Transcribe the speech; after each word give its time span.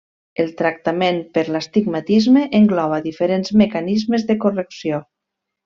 El 0.43 0.47
tractament 0.61 1.19
per 1.37 1.43
l'astigmatisme 1.57 2.47
engloba 2.61 3.01
diferents 3.11 3.55
mecanismes 3.63 4.27
de 4.33 4.41
correcció. 4.49 5.05